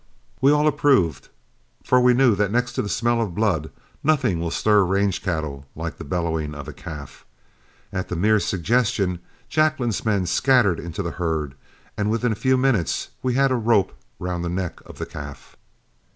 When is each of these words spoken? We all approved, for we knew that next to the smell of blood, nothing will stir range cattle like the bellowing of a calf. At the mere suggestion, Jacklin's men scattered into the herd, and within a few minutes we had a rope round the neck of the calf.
We 0.41 0.51
all 0.51 0.67
approved, 0.67 1.29
for 1.85 2.01
we 2.01 2.15
knew 2.15 2.33
that 2.33 2.51
next 2.51 2.73
to 2.73 2.81
the 2.81 2.89
smell 2.89 3.21
of 3.21 3.35
blood, 3.35 3.69
nothing 4.03 4.39
will 4.39 4.49
stir 4.49 4.83
range 4.83 5.21
cattle 5.21 5.67
like 5.75 5.99
the 5.99 6.03
bellowing 6.03 6.55
of 6.55 6.67
a 6.67 6.73
calf. 6.73 7.23
At 7.93 8.09
the 8.09 8.15
mere 8.15 8.39
suggestion, 8.39 9.19
Jacklin's 9.47 10.03
men 10.03 10.25
scattered 10.25 10.79
into 10.79 11.03
the 11.03 11.11
herd, 11.21 11.53
and 11.95 12.09
within 12.09 12.31
a 12.31 12.35
few 12.43 12.57
minutes 12.57 13.09
we 13.21 13.35
had 13.35 13.51
a 13.51 13.55
rope 13.55 13.91
round 14.17 14.43
the 14.43 14.49
neck 14.49 14.79
of 14.87 14.97
the 14.97 15.05
calf. 15.05 15.55